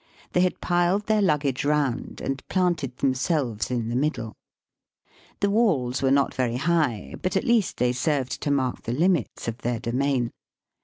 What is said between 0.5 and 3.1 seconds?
piled their luggage round and planted